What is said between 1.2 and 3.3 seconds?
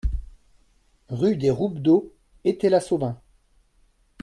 des Roubdeaux, Étais-la-Sauvin